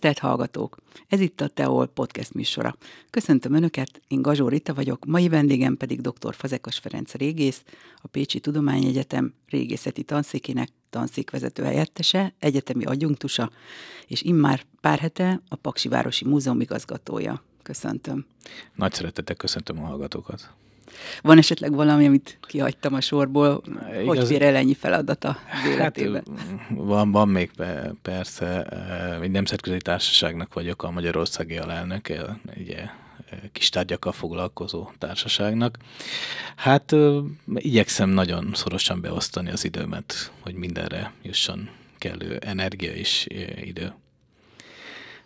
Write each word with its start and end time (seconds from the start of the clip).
Tisztelt 0.00 0.30
hallgatók! 0.30 0.76
Ez 1.08 1.20
itt 1.20 1.40
a 1.40 1.48
Teol 1.48 1.86
podcast 1.86 2.34
műsora. 2.34 2.76
Köszöntöm 3.10 3.54
Önöket, 3.54 4.00
én 4.08 4.22
Gazsó 4.22 4.48
Rita 4.48 4.74
vagyok, 4.74 5.04
mai 5.04 5.28
vendégem 5.28 5.76
pedig 5.76 6.00
dr. 6.00 6.34
Fazekas 6.34 6.78
Ferenc 6.78 7.14
régész, 7.14 7.62
a 7.96 8.08
Pécsi 8.08 8.40
Tudományegyetem 8.40 9.34
régészeti 9.48 10.02
tanszékének 10.02 10.68
tanszékvezető 10.90 11.62
helyettese, 11.62 12.34
egyetemi 12.38 12.84
adjunktusa, 12.84 13.50
és 14.06 14.22
immár 14.22 14.64
pár 14.80 14.98
hete 14.98 15.42
a 15.48 15.56
Paksi 15.56 15.88
Városi 15.88 16.24
Múzeum 16.24 16.60
igazgatója. 16.60 17.42
Köszöntöm. 17.62 18.26
Nagy 18.74 18.92
szeretettel 18.92 19.36
köszöntöm 19.36 19.82
a 19.82 19.86
hallgatókat. 19.86 20.50
Van 21.22 21.38
esetleg 21.38 21.74
valami, 21.74 22.06
amit 22.06 22.38
kihagytam 22.40 22.94
a 22.94 23.00
sorból, 23.00 23.62
Igaz... 24.02 24.16
hogy 24.16 24.26
fér 24.26 24.42
el 24.42 24.54
ennyi 24.54 24.74
feladata 24.74 25.28
az 25.28 25.36
hát, 25.46 25.66
életében? 25.66 26.22
Hát, 26.36 26.68
van, 26.68 27.10
van 27.10 27.28
még 27.28 27.50
persze, 28.02 28.62
egy 29.22 29.30
nemzetközi 29.30 29.76
társaságnak 29.76 30.54
vagyok 30.54 30.82
a 30.82 30.90
Magyarországi 30.90 31.56
alelnök, 31.56 32.12
ugye 32.56 32.88
kis 33.52 33.68
tárgyakkal 33.68 34.12
foglalkozó 34.12 34.90
társaságnak. 34.98 35.76
Hát 36.56 36.94
igyekszem 37.54 38.08
nagyon 38.08 38.50
szorosan 38.54 39.00
beosztani 39.00 39.50
az 39.50 39.64
időmet, 39.64 40.32
hogy 40.40 40.54
mindenre 40.54 41.12
jusson 41.22 41.68
kellő 41.98 42.36
energia 42.36 42.92
és 42.92 43.26
idő 43.62 43.92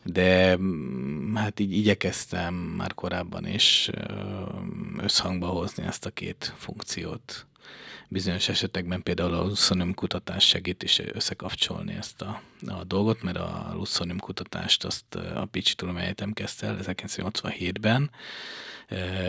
de 0.04 0.56
mm, 0.56 1.34
hát 1.34 1.60
így 1.60 1.72
igyekeztem 1.72 2.54
már 2.54 2.94
korábban 2.94 3.46
is 3.46 3.90
összhangba 4.98 5.46
hozni 5.46 5.84
ezt 5.84 6.06
a 6.06 6.10
két 6.10 6.54
funkciót. 6.56 7.46
Bizonyos 8.08 8.48
esetekben 8.48 9.02
például 9.02 9.34
a 9.34 9.42
luszonium 9.42 9.94
kutatás 9.94 10.46
segít 10.46 10.82
is 10.82 10.98
összekapcsolni 10.98 11.94
ezt 11.94 12.22
a, 12.22 12.40
a 12.66 12.84
dolgot, 12.84 13.22
mert 13.22 13.36
a 13.36 13.72
luszonium 13.74 14.18
kutatást 14.18 14.84
azt 14.84 15.14
a 15.14 15.44
Pécsi 15.44 15.74
Tudományegyetem 15.74 16.32
kezdte 16.32 16.66
el 16.66 16.78
1987-ben, 16.82 18.10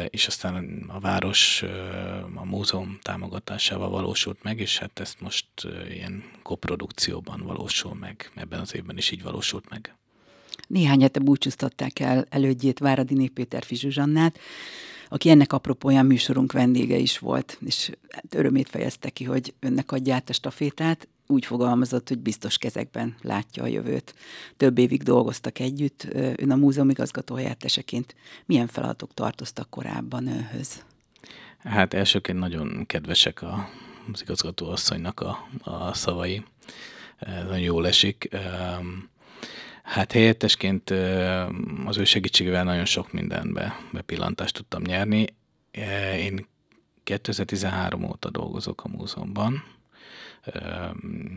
és 0.10 0.28
aztán 0.28 0.86
a 0.88 1.00
város 1.00 1.64
a 2.36 2.46
múzeum 2.46 3.00
támogatásával 3.02 3.90
valósult 3.90 4.44
meg, 4.44 4.60
és 4.60 4.78
hát 4.78 5.00
ezt 5.00 5.22
most 5.22 5.48
ilyen 5.90 6.24
koprodukcióban 6.44 7.42
valósul 7.42 7.96
meg, 7.96 8.32
ebben 8.36 8.60
az 8.60 8.76
évben 8.76 8.98
is 8.98 9.12
így 9.12 9.24
valósult 9.24 9.70
meg. 9.70 9.96
Néhány 10.68 11.02
hete 11.02 11.20
búcsúztatták 11.20 12.00
el 12.00 12.26
elődjét 12.30 12.80
Váradi 12.80 13.28
Péter 13.28 13.64
Fizsuzsannát, 13.64 14.40
aki 15.10 15.30
ennek 15.30 15.54
apropóján 15.54 16.06
műsorunk 16.06 16.52
vendége 16.52 16.98
is 16.98 17.20
volt, 17.20 17.58
és 17.66 17.92
hát 18.10 18.36
örömét 18.36 18.70
fejezte 18.70 19.10
ki, 19.10 19.24
hogy 19.24 19.54
önnek 19.60 19.92
adja 19.92 20.16
át 20.16 20.30
a 20.30 20.34
stafétát, 20.34 21.08
úgy 21.28 21.46
fogalmazott, 21.46 22.08
hogy 22.08 22.20
biztos 22.20 22.58
kezekben 22.58 23.16
látja 23.22 23.64
a 23.64 23.68
jövőt. 23.68 24.16
Több 24.58 24.78
évig 24.78 25.04
dolgoztak 25.04 25.60
együtt, 25.60 26.08
ön 26.14 26.52
a 26.52 26.56
múzeum 26.56 26.90
igazgató 26.90 27.36
helyetteseként. 27.36 28.16
Milyen 28.46 28.68
feladatok 28.68 29.14
tartoztak 29.14 29.70
korábban 29.70 30.28
önhöz? 30.28 30.84
Hát 31.58 31.94
elsőként 31.94 32.40
nagyon 32.40 32.86
kedvesek 32.86 33.42
a, 33.42 33.70
az 34.14 34.22
igazgató 34.22 34.70
asszonynak 34.70 35.20
a, 35.20 35.48
a 35.64 35.94
szavai. 35.94 36.44
Nagyon 37.20 37.60
jól 37.60 37.88
esik. 37.88 38.30
Hát 39.86 40.12
helyettesként 40.12 40.90
az 41.86 41.98
ő 41.98 42.04
segítségével 42.04 42.64
nagyon 42.64 42.86
sok 42.86 43.12
mindenbe 43.12 43.80
bepillantást 43.92 44.56
tudtam 44.56 44.82
nyerni. 44.82 45.26
Én 46.18 46.48
2013 47.04 48.04
óta 48.04 48.30
dolgozok 48.30 48.84
a 48.84 48.88
múzeumban. 48.88 49.64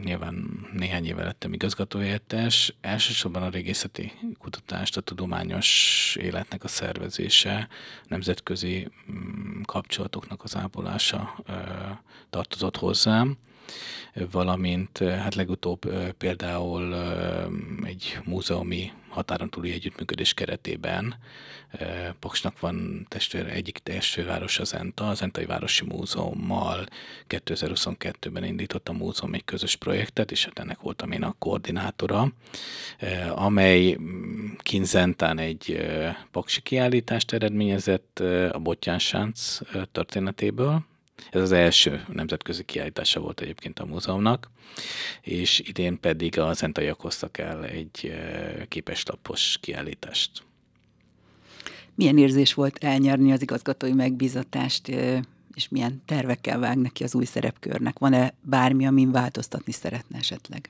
Nyilván 0.04 0.66
néhány 0.72 1.06
éve 1.06 1.24
lettem 1.24 1.52
igazgatóhelyettes. 1.52 2.74
Elsősorban 2.80 3.42
a 3.42 3.48
régészeti 3.48 4.12
kutatást, 4.38 4.96
a 4.96 5.00
tudományos 5.00 6.16
életnek 6.20 6.64
a 6.64 6.68
szervezése, 6.68 7.68
nemzetközi 8.06 8.88
mm, 9.10 9.60
kapcsolatoknak 9.62 10.42
az 10.42 10.56
ápolása 10.56 11.44
tartozott 12.30 12.76
hozzám 12.76 13.36
valamint 14.30 14.98
hát 14.98 15.34
legutóbb 15.34 15.80
például 16.18 16.94
egy 17.84 18.18
múzeumi 18.24 18.92
határon 19.08 19.50
túli 19.50 19.72
együttműködés 19.72 20.34
keretében 20.34 21.14
Paksnak 22.18 22.60
van 22.60 23.06
testvér, 23.08 23.46
egyik 23.46 23.78
testvérváros 23.78 24.58
az 24.58 24.74
Enta, 24.74 25.08
az 25.08 25.22
Entai 25.22 25.44
Városi 25.44 25.84
Múzeummal 25.84 26.86
2022-ben 27.28 28.44
indított 28.44 28.88
a 28.88 28.92
múzeum 28.92 29.34
egy 29.34 29.44
közös 29.44 29.76
projektet, 29.76 30.30
és 30.30 30.44
hát 30.44 30.58
ennek 30.58 30.80
voltam 30.80 31.12
én 31.12 31.22
a 31.22 31.34
koordinátora, 31.38 32.32
amely 33.34 33.96
mm, 34.00 34.46
Kinzentán 34.58 35.38
egy 35.38 35.86
paksi 36.30 36.60
kiállítást 36.60 37.32
eredményezett 37.32 38.18
a 38.52 38.58
Bottyánsánc 38.58 39.58
történetéből, 39.92 40.84
ez 41.30 41.40
az 41.40 41.52
első 41.52 42.04
nemzetközi 42.12 42.64
kiállítása 42.64 43.20
volt 43.20 43.40
egyébként 43.40 43.78
a 43.78 43.86
múzeumnak, 43.86 44.50
és 45.20 45.62
idén 45.64 46.00
pedig 46.00 46.38
a 46.38 46.52
Zentaiak 46.52 47.00
hoztak 47.00 47.38
el 47.38 47.64
egy 47.64 48.12
képeslapos 48.68 49.58
kiállítást. 49.60 50.42
Milyen 51.94 52.18
érzés 52.18 52.54
volt 52.54 52.84
elnyerni 52.84 53.32
az 53.32 53.42
igazgatói 53.42 53.92
megbízatást, 53.92 54.88
és 55.54 55.68
milyen 55.68 56.02
tervekkel 56.06 56.58
vág 56.58 56.76
neki 56.76 57.04
az 57.04 57.14
új 57.14 57.24
szerepkörnek? 57.24 57.98
Van-e 57.98 58.34
bármi, 58.40 58.86
amin 58.86 59.10
változtatni 59.10 59.72
szeretne 59.72 60.18
esetleg? 60.18 60.68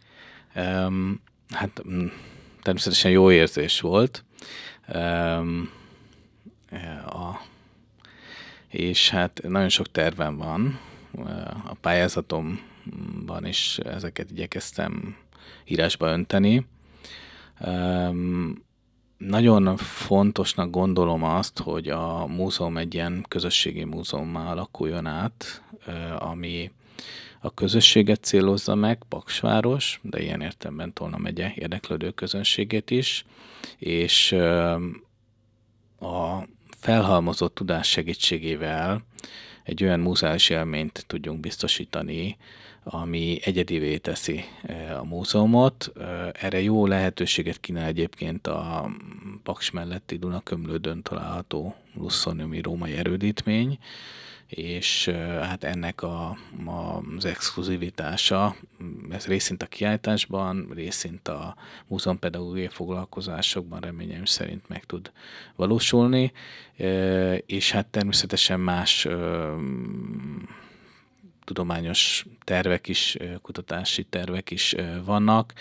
Um, 0.54 1.20
hát 1.50 1.82
mm, 1.88 2.06
természetesen 2.62 3.10
jó 3.10 3.30
érzés 3.30 3.80
volt. 3.80 4.24
Um, 4.94 5.70
a 7.06 7.40
és 8.68 9.10
hát 9.10 9.40
nagyon 9.42 9.68
sok 9.68 9.90
tervem 9.90 10.36
van. 10.36 10.78
A 11.64 11.74
pályázatomban 11.80 13.46
is 13.46 13.78
ezeket 13.78 14.30
igyekeztem 14.30 15.16
írásba 15.64 16.06
önteni. 16.06 16.66
Nagyon 19.18 19.76
fontosnak 19.76 20.70
gondolom 20.70 21.22
azt, 21.22 21.58
hogy 21.58 21.88
a 21.88 22.26
múzeum 22.26 22.76
egy 22.76 22.94
ilyen 22.94 23.24
közösségi 23.28 23.84
múzeummá 23.84 24.50
alakuljon 24.50 25.06
át, 25.06 25.62
ami 26.18 26.70
a 27.40 27.54
közösséget 27.54 28.24
célozza 28.24 28.74
meg, 28.74 29.02
Paksváros, 29.08 30.00
de 30.02 30.22
ilyen 30.22 30.40
értelemben 30.40 30.92
Tolna 30.92 31.18
megye 31.18 31.52
érdeklődő 31.54 32.10
közönségét 32.10 32.90
is, 32.90 33.24
és 33.78 34.32
a 36.00 36.42
felhalmozott 36.80 37.54
tudás 37.54 37.88
segítségével 37.88 39.02
egy 39.62 39.82
olyan 39.84 40.00
múzeális 40.00 40.48
élményt 40.48 41.04
tudjunk 41.06 41.40
biztosítani, 41.40 42.36
ami 42.82 43.38
egyedivé 43.44 43.96
teszi 43.96 44.44
e, 44.62 44.98
a 44.98 45.04
múzeumot. 45.04 45.92
E, 46.00 46.32
erre 46.32 46.60
jó 46.60 46.86
lehetőséget 46.86 47.60
kínál 47.60 47.86
egyébként 47.86 48.46
a 48.46 48.90
Paks 49.42 49.70
melletti 49.70 50.16
Dunakömlődön 50.16 51.02
található 51.02 51.74
Lusszoniumi 51.94 52.60
római 52.60 52.92
erődítmény, 52.92 53.78
és 54.48 55.08
hát 55.40 55.64
ennek 55.64 56.02
a, 56.02 56.36
a, 56.66 57.02
az 57.16 57.24
exkluzivitása, 57.24 58.56
ez 59.10 59.26
részint 59.26 59.62
a 59.62 59.66
kiállításban, 59.66 60.70
részint 60.74 61.28
a 61.28 61.56
múzeumpedagógiai 61.86 62.68
foglalkozásokban 62.68 63.80
reményem 63.80 64.24
szerint 64.24 64.68
meg 64.68 64.84
tud 64.84 65.12
valósulni, 65.56 66.32
és 67.46 67.70
hát 67.70 67.86
természetesen 67.86 68.60
más 68.60 69.08
tudományos 71.44 72.26
tervek 72.44 72.88
is, 72.88 73.16
kutatási 73.42 74.04
tervek 74.04 74.50
is 74.50 74.74
vannak. 75.04 75.52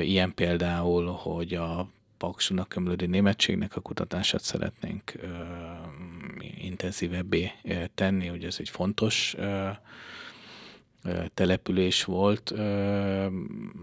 Ilyen 0.00 0.34
például, 0.34 1.06
hogy 1.06 1.54
a 1.54 1.88
Paksunak 2.18 2.76
ömlődi 2.76 3.06
németségnek 3.06 3.76
a 3.76 3.80
kutatását 3.80 4.42
szeretnénk 4.42 5.12
ö, 5.16 5.28
intenzívebbé 6.58 7.52
tenni, 7.94 8.26
hogy 8.26 8.44
ez 8.44 8.56
egy 8.58 8.68
fontos 8.68 9.34
ö, 9.38 9.68
település 11.34 12.04
volt, 12.04 12.54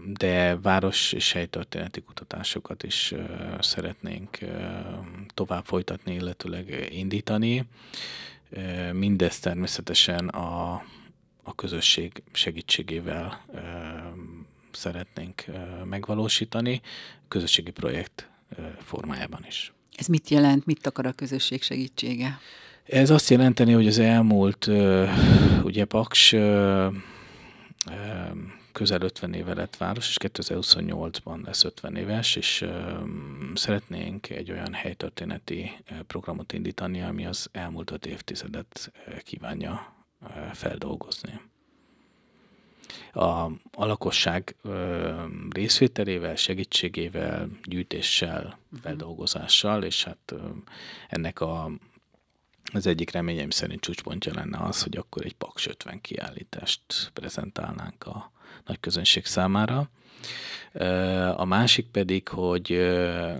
de 0.06 0.56
város 0.56 1.12
és 1.12 1.32
helytörténeti 1.32 2.00
kutatásokat 2.00 2.82
is 2.82 3.14
szeretnénk 3.60 4.38
tovább 5.34 5.64
folytatni, 5.64 6.14
illetőleg 6.14 6.88
indítani. 6.90 7.64
Mindezt 8.92 9.42
természetesen 9.42 10.28
a, 10.28 10.72
a 11.42 11.54
közösség 11.54 12.22
segítségével 12.32 13.44
szeretnénk 14.76 15.44
megvalósítani, 15.84 16.80
közösségi 17.28 17.70
projekt 17.70 18.28
formájában 18.78 19.44
is. 19.46 19.72
Ez 19.96 20.06
mit 20.06 20.28
jelent, 20.28 20.66
mit 20.66 20.86
akar 20.86 21.06
a 21.06 21.12
közösség 21.12 21.62
segítsége? 21.62 22.38
Ez 22.84 23.10
azt 23.10 23.30
jelenteni, 23.30 23.72
hogy 23.72 23.86
az 23.86 23.98
elmúlt, 23.98 24.66
ugye 25.62 25.84
Paks 25.84 26.34
közel 28.72 29.00
50 29.00 29.34
éve 29.34 29.54
lett 29.54 29.76
város, 29.76 30.08
és 30.08 30.16
2028-ban 30.18 31.44
lesz 31.44 31.64
50 31.64 31.96
éves, 31.96 32.36
és 32.36 32.64
szeretnénk 33.54 34.30
egy 34.30 34.50
olyan 34.50 34.72
helytörténeti 34.72 35.70
programot 36.06 36.52
indítani, 36.52 37.02
ami 37.02 37.26
az 37.26 37.48
elmúlt 37.52 37.90
öt 37.90 38.06
évtizedet 38.06 38.92
kívánja 39.22 40.04
feldolgozni. 40.52 41.40
A, 43.12 43.44
a 43.72 43.86
lakosság 43.86 44.56
részvételével, 45.50 46.36
segítségével, 46.36 47.48
gyűjtéssel, 47.64 48.58
mhm. 48.68 48.80
feldolgozással, 48.80 49.82
és 49.82 50.04
hát 50.04 50.34
ennek 51.08 51.40
a 51.40 51.70
az 52.72 52.86
egyik 52.86 53.10
reményem 53.10 53.50
szerint 53.50 53.80
csúcspontja 53.80 54.32
lenne 54.34 54.58
az, 54.58 54.82
hogy 54.82 54.96
akkor 54.96 55.24
egy 55.24 55.34
Paks 55.34 55.66
50 55.66 56.00
kiállítást 56.00 57.10
prezentálnánk 57.12 58.06
a 58.06 58.32
nagy 58.66 58.80
közönség 58.80 59.24
számára. 59.24 59.90
A 61.36 61.44
másik 61.44 61.86
pedig, 61.86 62.28
hogy 62.28 62.68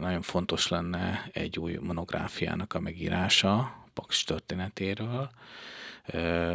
nagyon 0.00 0.22
fontos 0.22 0.68
lenne 0.68 1.28
egy 1.32 1.58
új 1.58 1.78
monográfiának 1.80 2.74
a 2.74 2.80
megírása 2.80 3.84
Paks 3.94 4.24
történetéről. 4.24 5.30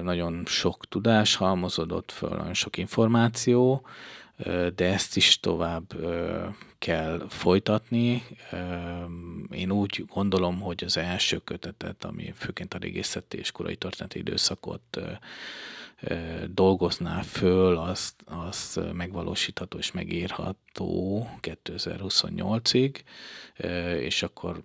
Nagyon 0.02 0.44
sok 0.46 0.86
tudás 0.88 1.36
halmozódott 1.36 2.12
föl, 2.12 2.30
nagyon 2.30 2.54
sok 2.54 2.78
információ, 2.78 3.86
de 4.76 4.86
ezt 4.94 5.16
is 5.18 5.40
tovább 5.40 5.94
kell 6.78 7.26
folytatni. 7.30 8.24
Én 9.52 9.72
úgy 9.72 10.06
gondolom, 10.08 10.60
hogy 10.60 10.84
az 10.84 10.98
első 10.98 11.38
kötetet, 11.38 12.04
ami 12.04 12.34
főként 12.36 12.74
a 12.74 12.78
régészeti 12.78 13.38
és 13.38 13.52
korai 13.52 13.76
történeti 13.76 14.20
időszakot 14.20 15.00
dolgozná 16.48 17.22
föl, 17.22 17.78
az, 17.78 18.16
az 18.26 18.80
megvalósítható 18.94 19.78
és 19.78 19.92
megírható 19.92 21.28
2028-ig, 21.42 22.96
és 24.00 24.24
akkor 24.24 24.62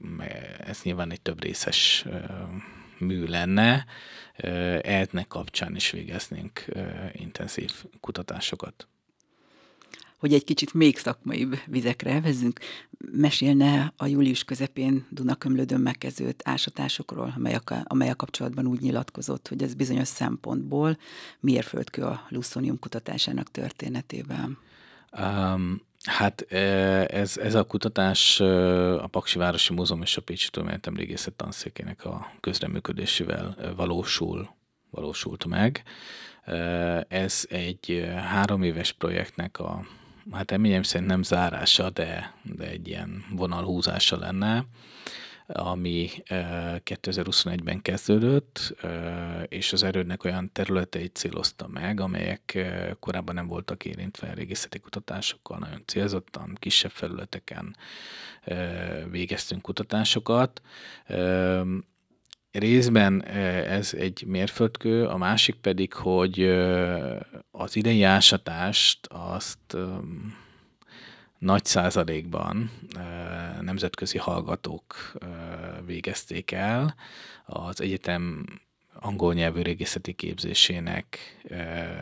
ez 0.58 0.80
nyilván 0.82 1.10
egy 1.10 1.20
több 1.20 1.42
részes 1.42 2.04
mű 2.98 3.24
lenne, 3.24 3.86
ennek 4.82 5.26
kapcsán 5.28 5.76
is 5.76 5.90
végeznénk 5.90 6.64
intenzív 7.12 7.72
kutatásokat. 8.00 8.88
Hogy 10.18 10.34
egy 10.34 10.44
kicsit 10.44 10.74
még 10.74 10.98
szakmaibb 10.98 11.58
vizekre 11.66 12.10
elvezzünk, 12.10 12.60
mesélne 13.12 13.92
a 13.96 14.06
július 14.06 14.44
közepén 14.44 15.06
Dunakömlődön 15.10 15.80
megkezdődött 15.80 16.40
ásatásokról, 16.44 17.32
amely 17.36 17.54
a, 17.54 17.82
amely 17.82 18.10
a 18.10 18.14
kapcsolatban 18.14 18.66
úgy 18.66 18.80
nyilatkozott, 18.80 19.48
hogy 19.48 19.62
ez 19.62 19.74
bizonyos 19.74 20.08
szempontból 20.08 20.98
mérföldkő 21.40 22.02
a 22.02 22.26
luszonium 22.28 22.78
kutatásának 22.78 23.50
történetében. 23.50 24.58
Um, 25.18 25.80
hát 26.04 26.40
ez, 27.10 27.36
ez 27.36 27.54
a 27.54 27.64
kutatás 27.64 28.40
a 28.40 29.06
Paksi 29.06 29.38
Városi 29.38 29.74
Múzeum 29.74 30.02
és 30.02 30.16
a 30.16 30.22
Pécsi 30.22 30.50
Tudományegyetem 30.50 30.96
Régészet 30.96 31.34
Tanszékének 31.34 32.04
a 32.04 32.32
közreműködésével 32.40 33.72
valósul, 33.76 34.54
valósult 34.90 35.44
meg. 35.44 35.82
Ez 37.08 37.44
egy 37.48 38.10
három 38.16 38.62
éves 38.62 38.92
projektnek 38.92 39.58
a 39.58 39.86
hát 40.32 40.50
reményem 40.50 40.82
szerint 40.82 41.10
nem 41.10 41.22
zárása, 41.22 41.90
de, 41.90 42.34
de 42.42 42.68
egy 42.68 42.88
ilyen 42.88 43.24
vonalhúzása 43.30 44.18
lenne, 44.18 44.64
ami 45.46 46.08
2021-ben 46.84 47.82
kezdődött, 47.82 48.74
és 49.48 49.72
az 49.72 49.82
erődnek 49.82 50.24
olyan 50.24 50.52
területeit 50.52 51.16
célozta 51.16 51.68
meg, 51.68 52.00
amelyek 52.00 52.58
korábban 53.00 53.34
nem 53.34 53.46
voltak 53.46 53.84
érintve 53.84 54.34
régészeti 54.34 54.78
kutatásokkal, 54.78 55.58
nagyon 55.58 55.82
célzottan, 55.86 56.56
kisebb 56.60 56.90
felületeken 56.90 57.76
végeztünk 59.10 59.62
kutatásokat. 59.62 60.62
Részben 62.50 63.24
ez 63.24 63.94
egy 63.94 64.24
mérföldkő, 64.26 65.06
a 65.06 65.16
másik 65.16 65.54
pedig, 65.54 65.92
hogy 65.92 66.40
az 67.50 67.76
idei 67.76 68.02
ásatást 68.02 69.06
azt 69.06 69.76
nagy 71.44 71.64
százalékban 71.64 72.70
nemzetközi 73.60 74.18
hallgatók 74.18 75.12
végezték 75.86 76.50
el. 76.50 76.94
Az 77.46 77.80
egyetem 77.80 78.46
angol 78.92 79.34
nyelvű 79.34 79.62
régészeti 79.62 80.12
képzésének 80.12 81.18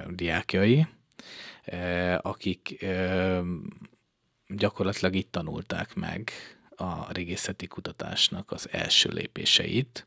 diákjai, 0.09 0.87
akik 2.19 2.87
gyakorlatilag 4.49 5.15
itt 5.15 5.33
tanulták 5.33 5.95
meg 5.95 6.31
a 6.77 7.13
régészeti 7.13 7.67
kutatásnak 7.67 8.51
az 8.51 8.69
első 8.71 9.11
lépéseit, 9.13 10.07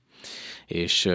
és 0.65 1.07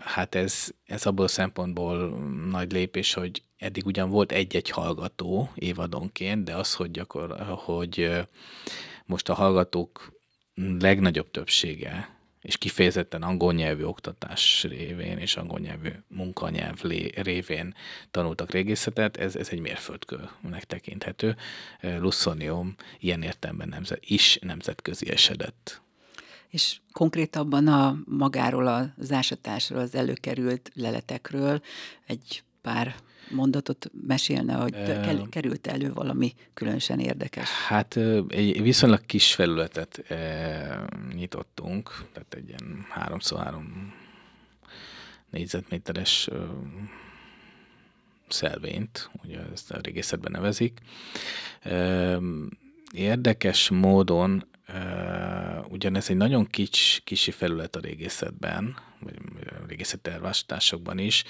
hát 0.00 0.34
ez, 0.34 0.68
ez 0.86 1.06
abból 1.06 1.24
a 1.24 1.28
szempontból 1.28 2.08
nagy 2.50 2.72
lépés, 2.72 3.14
hogy 3.14 3.42
eddig 3.58 3.86
ugyan 3.86 4.10
volt 4.10 4.32
egy-egy 4.32 4.70
hallgató 4.70 5.50
évadonként, 5.54 6.44
de 6.44 6.54
az, 6.54 6.74
hogy, 6.74 6.90
gyakor, 6.90 7.40
hogy 7.40 8.10
most 9.06 9.28
a 9.28 9.34
hallgatók 9.34 10.12
legnagyobb 10.78 11.30
többsége, 11.30 12.16
és 12.40 12.56
kifejezetten 12.58 13.22
angol 13.22 13.52
nyelvű 13.52 13.82
oktatás 13.82 14.64
révén 14.68 15.18
és 15.18 15.36
angol 15.36 15.58
nyelvű 15.58 15.90
munkanyelv 16.08 16.80
révén 17.14 17.74
tanultak 18.10 18.50
régészetet, 18.50 19.16
ez, 19.16 19.36
ez 19.36 19.48
egy 19.48 19.60
mérföldkőnek 19.60 20.64
tekinthető. 20.64 21.36
Luszonium 21.80 22.74
ilyen 22.98 23.22
értelemben 23.22 23.68
nemzet, 23.68 24.04
is 24.04 24.38
nemzetközi 24.42 25.10
esedett 25.10 25.80
és 26.50 26.80
konkrétabban 26.92 27.66
a 27.66 27.96
magáról 28.04 28.92
az 28.96 29.12
ásatásról, 29.12 29.80
az 29.80 29.94
előkerült 29.94 30.70
leletekről 30.74 31.60
egy 32.06 32.42
pár 32.62 32.94
mondatot 33.30 33.90
mesélne, 34.06 34.54
hogy 34.54 34.74
uh, 34.74 35.28
került 35.28 35.66
elő 35.66 35.92
valami 35.92 36.34
különösen 36.54 36.98
érdekes? 36.98 37.48
Hát 37.50 37.96
egy 38.28 38.62
viszonylag 38.62 39.06
kis 39.06 39.34
felületet 39.34 39.98
e, 40.10 40.88
nyitottunk, 41.14 42.04
tehát 42.12 42.34
egy 42.34 42.48
ilyen 42.48 42.86
3x3 42.94 43.54
négyzetméteres 45.30 46.28
e, 46.28 46.34
szelvényt, 48.28 49.10
ugye 49.24 49.38
ezt 49.52 49.70
a 49.70 49.78
régészetben 49.82 50.32
nevezik. 50.32 50.80
E, 51.62 52.18
érdekes 52.92 53.68
módon 53.68 54.44
ugyanez 55.68 56.10
egy 56.10 56.16
nagyon 56.16 56.46
kics, 56.46 57.00
kisi 57.00 57.30
felület 57.30 57.76
a 57.76 57.80
régészetben, 57.80 58.76
vagy 59.00 59.14
a 59.46 59.66
régészet 59.66 60.00
tervásításokban 60.00 60.98
is, 60.98 61.24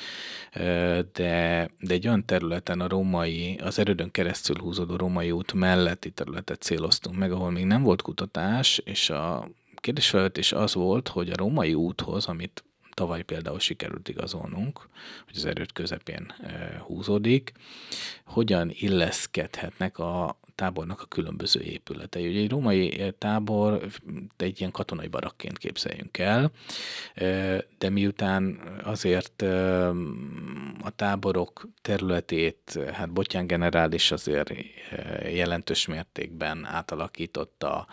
de, 1.12 1.70
de 1.78 1.94
egy 1.94 2.06
olyan 2.06 2.24
területen 2.26 2.80
a 2.80 2.88
római, 2.88 3.58
az 3.62 3.78
erődön 3.78 4.10
keresztül 4.10 4.56
húzódó 4.58 4.96
római 4.96 5.30
út 5.30 5.52
melletti 5.52 6.10
területet 6.10 6.62
céloztunk 6.62 7.16
meg, 7.16 7.32
ahol 7.32 7.50
még 7.50 7.64
nem 7.64 7.82
volt 7.82 8.02
kutatás, 8.02 8.78
és 8.84 9.10
a 9.10 9.48
kérdésfelvetés 9.74 10.52
az 10.52 10.74
volt, 10.74 11.08
hogy 11.08 11.30
a 11.30 11.36
római 11.36 11.74
úthoz, 11.74 12.26
amit 12.26 12.64
tavaly 12.94 13.22
például 13.22 13.60
sikerült 13.60 14.08
igazolnunk, 14.08 14.88
hogy 15.26 15.36
az 15.36 15.44
erőt 15.44 15.72
közepén 15.72 16.32
húzódik, 16.86 17.52
hogyan 18.24 18.70
illeszkedhetnek 18.72 19.98
a 19.98 20.38
tábornak 20.58 21.00
a 21.02 21.06
különböző 21.06 21.60
épületei. 21.60 22.28
Ugye 22.28 22.40
egy 22.40 22.50
római 22.50 23.00
eh, 23.00 23.08
tábor 23.18 23.86
egy 24.36 24.60
ilyen 24.60 24.70
katonai 24.70 25.08
barakként 25.08 25.58
képzeljünk 25.58 26.18
el, 26.18 26.50
eh, 27.14 27.58
de 27.78 27.90
miután 27.90 28.60
azért 28.82 29.42
eh, 29.42 29.88
a 30.82 30.90
táborok 30.96 31.68
területét, 31.82 32.78
hát 32.92 33.12
Botyán 33.12 33.46
generális 33.46 34.10
azért 34.10 34.52
jelentős 35.22 35.86
mértékben 35.86 36.64
átalakította, 36.64 37.86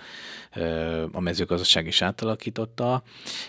a 1.12 1.20
mezőgazdaság 1.20 1.88
is 1.88 2.02
átalakította, 2.02 3.04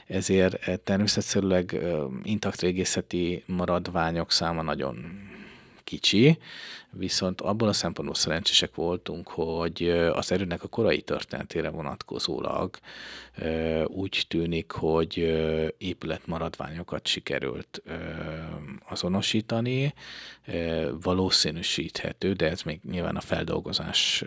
ezért 0.07 0.81
természetszerűleg 0.81 1.79
intakt 2.23 2.61
régészeti 2.61 3.43
maradványok 3.47 4.33
száma 4.33 4.63
nagyon 4.63 5.27
kicsi, 5.87 6.39
viszont 6.91 7.41
abból 7.41 7.69
a 7.69 7.73
szempontból 7.73 8.17
szerencsések 8.17 8.75
voltunk, 8.75 9.29
hogy 9.29 9.89
az 10.13 10.33
erőnek 10.33 10.63
a 10.63 10.69
korai 10.69 11.01
történetére 11.03 11.69
vonatkozólag 11.71 12.79
úgy 13.87 14.25
tűnik, 14.29 14.71
hogy 14.71 15.17
épületmaradványokat 15.79 17.07
sikerült 17.07 17.83
azonosítani, 18.89 19.95
valószínűsíthető, 21.03 22.33
de 22.33 22.51
ez 22.51 22.63
még 22.63 22.81
nyilván 22.91 23.17
a 23.17 23.21
feldolgozás 23.21 24.25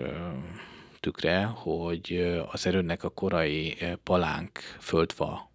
tükre, 0.99 1.43
hogy 1.43 2.37
az 2.51 2.65
erőnek 2.65 3.03
a 3.03 3.09
korai 3.09 3.77
palánk 4.03 4.59
földfa 4.79 5.49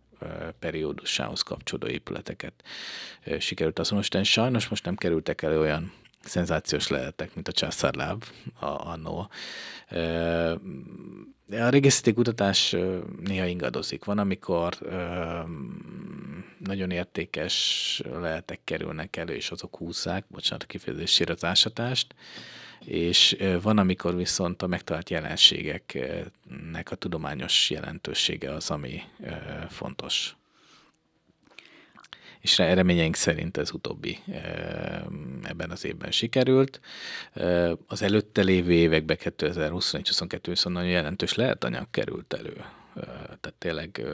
periódusához 0.58 1.42
kapcsolódó 1.42 1.86
épületeket 1.86 2.52
sikerült 3.38 3.78
azonosítani. 3.78 4.24
Sajnos 4.24 4.68
most 4.68 4.84
nem 4.84 4.96
kerültek 4.96 5.42
elő 5.42 5.60
olyan 5.60 5.92
szenzációs 6.20 6.88
lehetek, 6.88 7.34
mint 7.34 7.48
a 7.48 7.52
császárláb 7.52 8.24
annó. 8.60 9.30
A 11.50 11.68
régészeti 11.68 12.12
kutatás 12.12 12.76
néha 13.20 13.46
ingadozik. 13.46 14.04
Van, 14.04 14.18
amikor 14.18 14.78
nagyon 16.58 16.90
értékes 16.90 18.02
lehetek 18.12 18.60
kerülnek 18.64 19.16
elő, 19.16 19.34
és 19.34 19.50
azok 19.50 19.76
húzzák, 19.76 20.24
bocsánat 20.28 20.62
a 20.62 20.66
kifejezésére 20.66 21.32
az 21.32 21.44
ásatást, 21.44 22.14
és 22.84 23.36
van, 23.62 23.78
amikor 23.78 24.16
viszont 24.16 24.62
a 24.62 24.66
megtalált 24.66 25.10
jelenségeknek 25.10 26.90
a 26.90 26.94
tudományos 26.94 27.70
jelentősége 27.70 28.52
az, 28.52 28.70
ami 28.70 29.02
fontos 29.68 30.36
és 32.44 32.58
reményeink 32.58 33.16
szerint 33.16 33.56
ez 33.56 33.72
utóbbi 33.72 34.18
ebben 35.42 35.70
az 35.70 35.84
évben 35.84 36.10
sikerült. 36.10 36.80
Az 37.86 38.02
előtte 38.02 38.42
lévő 38.42 38.72
években 38.72 39.16
2021-22 39.20 40.38
viszont 40.42 40.74
nagyon 40.74 40.90
jelentős 40.90 41.34
lehetanyag 41.34 41.86
került 41.90 42.32
elő. 42.32 42.64
Tehát 42.94 43.54
tényleg 43.58 44.06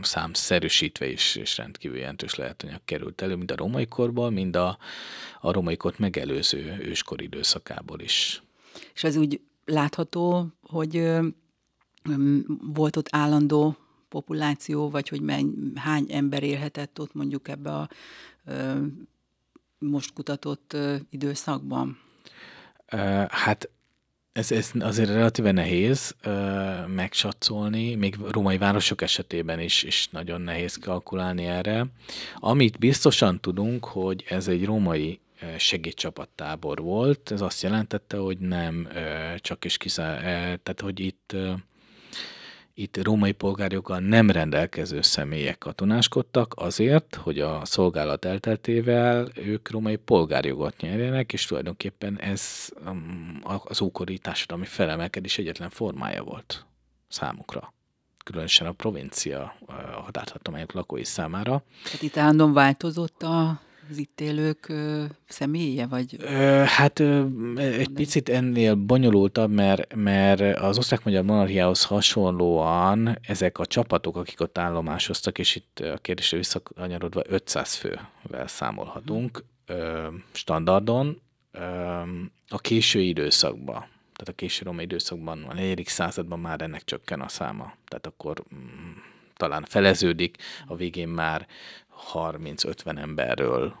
számszerűsítve 0.00 1.06
is, 1.06 1.36
és 1.36 1.56
rendkívül 1.56 1.98
jelentős 1.98 2.34
lehetanyag 2.34 2.80
került 2.84 3.20
elő, 3.20 3.36
mind 3.36 3.50
a 3.50 3.56
római 3.56 3.86
korból, 3.86 4.30
mind 4.30 4.56
a, 4.56 4.78
a 5.40 5.52
római 5.52 5.76
kort 5.76 5.98
megelőző 5.98 6.78
őskor 6.82 7.22
időszakából 7.22 8.00
is. 8.00 8.42
És 8.94 9.04
az 9.04 9.16
úgy 9.16 9.40
látható, 9.64 10.46
hogy 10.62 11.10
volt 12.72 12.96
ott 12.96 13.08
állandó 13.10 13.76
populáció, 14.08 14.90
vagy 14.90 15.08
hogy 15.08 15.20
menny, 15.20 15.72
hány 15.74 16.06
ember 16.10 16.42
élhetett 16.42 17.00
ott 17.00 17.14
mondjuk 17.14 17.48
ebbe 17.48 17.70
a 17.70 17.88
most 19.78 20.12
kutatott 20.12 20.76
időszakban? 21.10 21.98
Hát 23.28 23.70
ez, 24.38 24.52
ez 24.52 24.70
azért 24.80 25.08
relatíve 25.08 25.52
nehéz 25.52 26.14
ö, 26.22 26.30
megsatszolni, 26.86 27.94
még 27.94 28.16
római 28.28 28.58
városok 28.58 29.02
esetében 29.02 29.60
is, 29.60 29.82
is 29.82 30.08
nagyon 30.10 30.40
nehéz 30.40 30.76
kalkulálni 30.76 31.44
erre. 31.44 31.86
Amit 32.36 32.78
biztosan 32.78 33.40
tudunk, 33.40 33.84
hogy 33.84 34.24
ez 34.28 34.48
egy 34.48 34.64
római 34.64 35.20
segédcsapattábor 35.58 36.78
volt, 36.78 37.30
ez 37.30 37.40
azt 37.40 37.62
jelentette, 37.62 38.16
hogy 38.16 38.38
nem 38.38 38.88
csak 39.36 39.64
és 39.64 39.76
kiszá, 39.76 40.16
tehát 40.62 40.80
hogy 40.80 41.00
itt 41.00 41.36
itt 42.80 43.02
római 43.02 43.32
polgárjoggal 43.32 43.98
nem 43.98 44.30
rendelkező 44.30 45.02
személyek 45.02 45.58
katonáskodtak 45.58 46.54
azért, 46.56 47.14
hogy 47.14 47.40
a 47.40 47.64
szolgálat 47.64 48.24
elteltével 48.24 49.28
ők 49.34 49.70
római 49.70 49.96
polgárjogot 49.96 50.80
nyerjenek, 50.80 51.32
és 51.32 51.44
tulajdonképpen 51.44 52.20
ez 52.20 52.68
um, 52.86 53.40
az 53.64 53.82
ókori 53.82 54.18
társadalmi 54.18 54.64
felemelkedés 54.64 55.38
egyetlen 55.38 55.70
formája 55.70 56.22
volt 56.22 56.66
számukra 57.08 57.72
különösen 58.24 58.66
a 58.66 58.72
provincia 58.72 59.54
határtartományok 60.04 60.72
lakói 60.72 61.04
számára. 61.04 61.62
Tehát 61.84 62.02
itt 62.02 62.16
állandóan 62.16 62.52
változott 62.52 63.22
a 63.22 63.60
az 63.90 63.98
itt 63.98 64.20
élők 64.20 64.68
ö, 64.68 65.04
személye? 65.28 65.86
Vagy... 65.86 66.16
Ö, 66.20 66.62
hát 66.66 66.98
ö, 66.98 67.24
egy 67.56 67.88
picit 67.88 68.28
ennél 68.28 68.74
bonyolultabb, 68.74 69.50
mert, 69.50 69.94
mert 69.94 70.58
az 70.58 70.78
osztrák-magyar 70.78 71.22
monarchiához 71.22 71.84
hasonlóan 71.84 73.18
ezek 73.22 73.58
a 73.58 73.66
csapatok, 73.66 74.16
akik 74.16 74.40
ott 74.40 74.58
állomásoztak, 74.58 75.38
és 75.38 75.56
itt 75.56 75.80
a 75.80 75.98
kérdésre 75.98 76.36
visszakanyarodva 76.36 77.22
500 77.26 77.74
fővel 77.74 78.46
számolhatunk 78.46 79.44
ö, 79.66 80.08
standardon 80.32 81.20
ö, 81.52 81.60
a 82.48 82.58
késő 82.58 83.00
időszakban. 83.00 83.78
Tehát 84.18 84.28
a 84.28 84.32
késő 84.32 84.62
római 84.64 84.84
időszakban, 84.84 85.42
a 85.42 85.54
4. 85.54 85.86
században 85.86 86.38
már 86.38 86.62
ennek 86.62 86.84
csökken 86.84 87.20
a 87.20 87.28
száma. 87.28 87.72
Tehát 87.86 88.06
akkor 88.06 88.42
mm, 88.54 88.90
talán 89.38 89.64
feleződik, 89.68 90.36
a 90.66 90.76
végén 90.76 91.08
már 91.08 91.46
30-50 92.12 92.98
emberről 92.98 93.76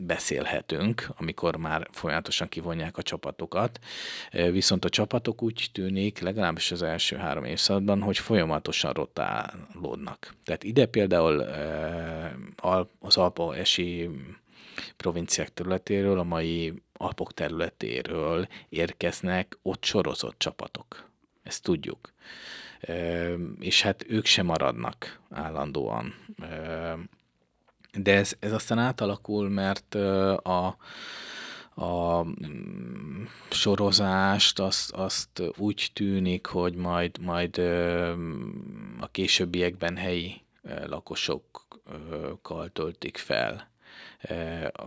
beszélhetünk, 0.00 1.08
amikor 1.16 1.56
már 1.56 1.88
folyamatosan 1.90 2.48
kivonják 2.48 2.96
a 2.96 3.02
csapatokat. 3.02 3.78
Viszont 4.30 4.84
a 4.84 4.88
csapatok 4.88 5.42
úgy 5.42 5.68
tűnik, 5.72 6.18
legalábbis 6.18 6.70
az 6.70 6.82
első 6.82 7.16
három 7.16 7.44
évszázadban, 7.44 8.02
hogy 8.02 8.18
folyamatosan 8.18 8.92
rotálódnak. 8.92 10.34
Tehát 10.44 10.64
ide 10.64 10.86
például 10.86 11.40
az 13.00 13.16
Alpa-esi 13.16 14.10
provinciák 14.96 15.54
területéről, 15.54 16.18
a 16.18 16.24
mai 16.24 16.82
Alpok 16.92 17.34
területéről 17.34 18.48
érkeznek 18.68 19.58
ott 19.62 19.84
sorozott 19.84 20.38
csapatok. 20.38 21.10
Ezt 21.42 21.62
tudjuk 21.62 22.12
és 23.60 23.82
hát 23.82 24.04
ők 24.08 24.24
sem 24.24 24.46
maradnak 24.46 25.20
állandóan. 25.30 26.14
De 27.92 28.14
ez, 28.16 28.36
ez 28.38 28.52
aztán 28.52 28.78
átalakul, 28.78 29.48
mert 29.48 29.94
a, 29.94 30.76
a 31.74 32.22
mm, 32.22 33.22
sorozást 33.50 34.58
azt, 34.58 34.92
azt 34.92 35.42
úgy 35.56 35.90
tűnik, 35.92 36.46
hogy 36.46 36.74
majd, 36.74 37.18
majd 37.18 37.58
a 39.00 39.08
későbbiekben 39.10 39.96
helyi 39.96 40.40
lakosokkal 40.86 42.68
töltik 42.72 43.16
fel 43.16 43.70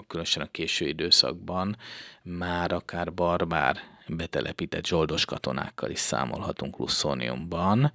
különösen 0.08 0.44
a 0.44 0.52
késő 0.52 0.88
időszakban, 0.88 1.78
már 2.22 2.72
akár 2.72 3.14
barbár 3.14 3.95
betelepített 4.08 4.86
zsoldos 4.86 5.26
katonákkal 5.26 5.90
is 5.90 6.00
számolhatunk 6.00 6.78
Luszóniumban, 6.78 7.94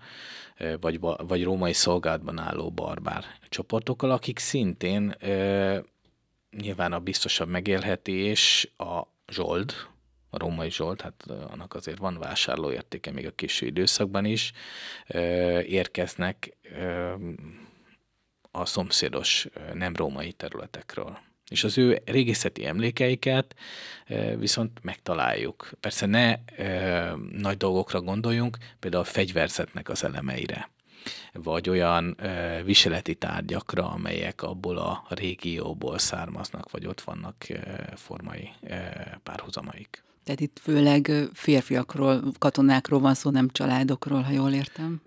vagy, 0.81 1.00
vagy 1.00 1.43
római 1.43 1.73
szolgálatban 1.73 2.38
álló 2.38 2.71
barbár 2.71 3.25
csoportokkal, 3.49 4.11
akik 4.11 4.38
szintén 4.38 5.14
nyilván 6.50 6.93
a 6.93 7.00
biztosabb 7.00 7.49
megélhetés 7.49 8.73
a 8.76 9.02
zsold, 9.33 9.75
a 10.31 10.38
római 10.38 10.71
zsold, 10.71 11.00
hát 11.00 11.25
annak 11.50 11.75
azért 11.75 11.99
van 11.99 12.19
vásárlóértéke 12.19 13.11
még 13.11 13.26
a 13.26 13.35
késő 13.35 13.67
időszakban 13.67 14.25
is, 14.25 14.52
érkeznek 15.67 16.57
a 18.50 18.64
szomszédos 18.64 19.49
nem 19.73 19.97
római 19.97 20.33
területekről 20.33 21.19
és 21.50 21.64
az 21.64 21.78
ő 21.78 22.02
régészeti 22.04 22.66
emlékeiket 22.66 23.54
viszont 24.37 24.78
megtaláljuk. 24.83 25.71
Persze 25.80 26.07
ne 26.07 26.35
nagy 27.38 27.57
dolgokra 27.57 28.00
gondoljunk, 28.00 28.59
például 28.78 29.02
a 29.02 29.07
fegyverzetnek 29.07 29.88
az 29.88 30.04
elemeire, 30.04 30.71
vagy 31.33 31.69
olyan 31.69 32.16
e, 32.19 32.62
viseleti 32.62 33.14
tárgyakra, 33.14 33.90
amelyek 33.90 34.42
abból 34.42 34.78
a 34.78 35.07
régióból 35.09 35.99
származnak, 35.99 36.71
vagy 36.71 36.87
ott 36.87 37.00
vannak 37.00 37.47
formai 37.95 38.50
e, 38.62 39.21
párhuzamaik. 39.23 40.02
Tehát 40.25 40.40
itt 40.40 40.59
főleg 40.62 41.12
férfiakról, 41.33 42.23
katonákról 42.38 43.00
van 43.00 43.14
szó, 43.14 43.30
nem 43.30 43.49
családokról, 43.49 44.21
ha 44.21 44.33
jól 44.33 44.52
értem. 44.52 45.00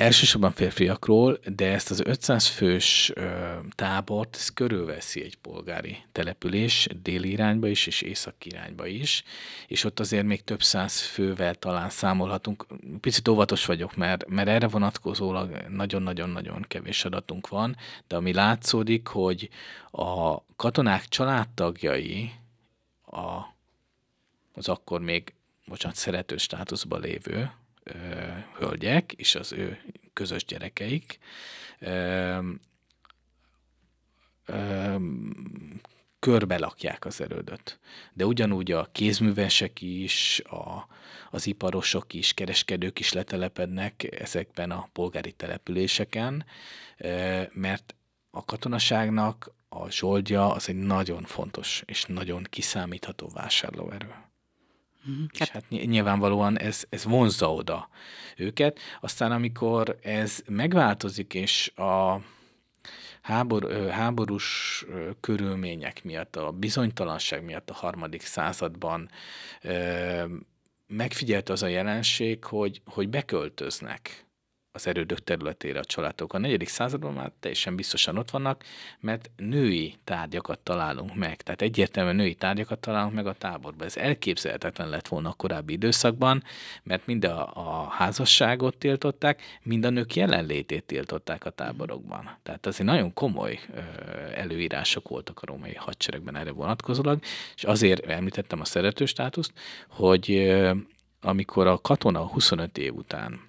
Elsősorban 0.00 0.52
férfiakról, 0.52 1.38
de 1.54 1.72
ezt 1.72 1.90
az 1.90 2.00
500 2.04 2.46
fős 2.46 3.12
ö, 3.14 3.28
tábort 3.74 4.36
ez 4.36 4.48
körülveszi 4.48 5.22
egy 5.22 5.36
polgári 5.36 5.96
település, 6.12 6.88
déli 7.02 7.30
irányba 7.30 7.68
is, 7.68 7.86
és 7.86 8.02
észak 8.02 8.46
irányba 8.46 8.86
is, 8.86 9.22
és 9.66 9.84
ott 9.84 10.00
azért 10.00 10.24
még 10.24 10.44
több 10.44 10.62
száz 10.62 11.00
fővel 11.00 11.54
talán 11.54 11.90
számolhatunk. 11.90 12.66
Picit 13.00 13.28
óvatos 13.28 13.66
vagyok, 13.66 13.96
mert, 13.96 14.28
mert 14.28 14.48
erre 14.48 14.68
vonatkozólag 14.68 15.64
nagyon-nagyon-nagyon 15.68 16.64
kevés 16.68 17.04
adatunk 17.04 17.48
van, 17.48 17.76
de 18.08 18.16
ami 18.16 18.32
látszódik, 18.32 19.06
hogy 19.06 19.48
a 19.90 20.42
katonák 20.56 21.04
családtagjai 21.08 22.32
a, 23.06 23.40
az 24.54 24.68
akkor 24.68 25.00
még, 25.00 25.34
bocsánat, 25.66 25.96
szerető 25.96 26.36
státuszban 26.36 27.00
lévő, 27.00 27.50
hölgyek 28.58 29.12
és 29.12 29.34
az 29.34 29.52
ő 29.52 29.80
közös 30.12 30.44
gyerekeik 30.44 31.18
körbe 36.18 36.58
lakják 36.58 37.04
az 37.04 37.20
erődöt. 37.20 37.78
De 38.12 38.26
ugyanúgy 38.26 38.72
a 38.72 38.88
kézművesek 38.92 39.80
is, 39.82 40.40
a, 40.44 40.86
az 41.30 41.46
iparosok 41.46 42.14
is, 42.14 42.34
kereskedők 42.34 42.98
is 42.98 43.12
letelepednek 43.12 44.20
ezekben 44.20 44.70
a 44.70 44.88
polgári 44.92 45.32
településeken, 45.32 46.44
mert 47.52 47.94
a 48.30 48.44
katonaságnak 48.44 49.52
a 49.68 49.90
zsoldja 49.90 50.52
az 50.52 50.68
egy 50.68 50.76
nagyon 50.76 51.22
fontos 51.22 51.82
és 51.86 52.04
nagyon 52.04 52.46
kiszámítható 52.50 53.28
vásárlóerő. 53.34 54.14
Mm, 55.08 55.24
és 55.38 55.48
hát 55.48 55.68
nyilvánvalóan 55.68 56.58
ez, 56.58 56.84
ez 56.88 57.04
vonzza 57.04 57.52
oda 57.52 57.88
őket. 58.36 58.78
Aztán 59.00 59.32
amikor 59.32 59.98
ez 60.02 60.42
megváltozik, 60.48 61.34
és 61.34 61.72
a 61.76 62.20
hábor, 63.22 63.90
háborús 63.90 64.84
körülmények 65.20 66.04
miatt, 66.04 66.36
a 66.36 66.50
bizonytalanság 66.50 67.44
miatt 67.44 67.70
a 67.70 67.74
harmadik 67.74 68.22
században 68.22 69.10
megfigyelt 70.86 71.48
az 71.48 71.62
a 71.62 71.66
jelenség, 71.66 72.44
hogy, 72.44 72.82
hogy 72.84 73.08
beköltöznek 73.08 74.24
az 74.80 74.86
erődök 74.86 75.24
területére 75.24 75.78
a 75.78 75.84
családok. 75.84 76.32
A 76.32 76.38
negyedik 76.38 76.68
században 76.68 77.12
már 77.12 77.30
teljesen 77.40 77.76
biztosan 77.76 78.16
ott 78.16 78.30
vannak, 78.30 78.64
mert 79.00 79.30
női 79.36 79.94
tárgyakat 80.04 80.58
találunk 80.58 81.14
meg. 81.14 81.42
Tehát 81.42 81.62
egyértelműen 81.62 82.16
női 82.16 82.34
tárgyakat 82.34 82.78
találunk 82.78 83.14
meg 83.14 83.26
a 83.26 83.32
táborban. 83.32 83.86
Ez 83.86 83.96
elképzelhetetlen 83.96 84.88
lett 84.88 85.08
volna 85.08 85.28
a 85.28 85.32
korábbi 85.32 85.72
időszakban, 85.72 86.42
mert 86.82 87.06
mind 87.06 87.24
a, 87.24 87.50
a 87.54 87.88
házasságot 87.88 88.76
tiltották, 88.76 89.42
mind 89.62 89.84
a 89.84 89.90
nők 89.90 90.14
jelenlétét 90.14 90.84
tiltották 90.84 91.44
a 91.44 91.50
táborokban. 91.50 92.36
Tehát 92.42 92.66
azért 92.66 92.88
nagyon 92.88 93.12
komoly 93.12 93.60
ö, 93.74 93.80
előírások 94.34 95.08
voltak 95.08 95.38
a 95.42 95.46
római 95.46 95.74
hadseregben 95.74 96.36
erre 96.36 96.50
vonatkozólag, 96.50 97.20
és 97.54 97.64
azért 97.64 98.06
említettem 98.06 98.60
a 98.60 98.64
szerető 98.64 99.04
státuszt, 99.04 99.52
hogy 99.88 100.30
ö, 100.30 100.72
amikor 101.20 101.66
a 101.66 101.78
katona 101.78 102.26
25 102.26 102.78
év 102.78 102.94
után 102.94 103.48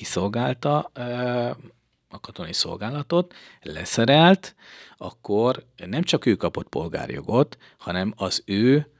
kiszolgálta 0.00 0.78
a 2.08 2.20
katonai 2.20 2.52
szolgálatot, 2.52 3.34
leszerelt, 3.62 4.54
akkor 4.96 5.64
nem 5.86 6.02
csak 6.02 6.26
ő 6.26 6.36
kapott 6.36 6.68
polgárjogot, 6.68 7.58
hanem 7.76 8.12
az 8.16 8.42
ő 8.46 8.90